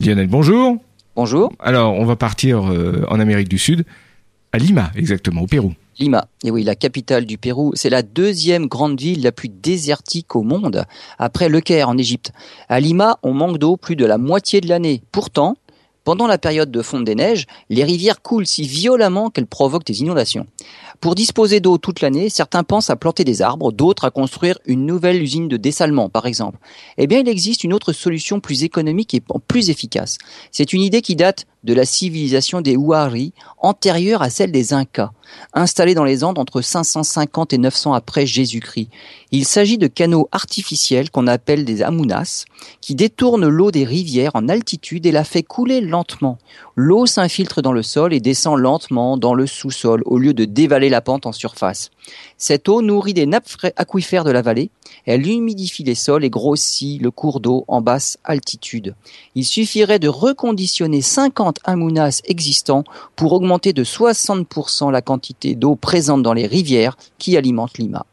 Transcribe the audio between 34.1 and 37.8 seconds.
à celle des Incas, installée dans les Andes entre 550 et